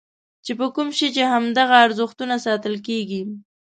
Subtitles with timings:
[0.45, 3.21] چې په کوم شي چې همدغه ارزښتونه ساتل کېږي.